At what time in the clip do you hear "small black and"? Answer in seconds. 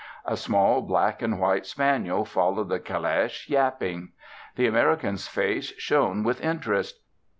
0.35-1.39